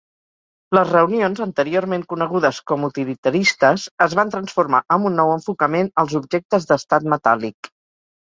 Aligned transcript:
Les 0.75 0.87
reunions 0.93 1.41
anteriorment 1.43 2.05
conegudes 2.13 2.61
com 2.71 2.87
utilitaristes 2.87 3.85
es 4.07 4.17
van 4.21 4.33
transformar, 4.37 4.81
amb 4.97 5.11
un 5.11 5.17
nou 5.21 5.35
enfocament 5.35 5.93
als 6.07 6.17
objectes 6.23 6.67
d'estat 6.75 7.07
metàl·lic. 7.17 7.71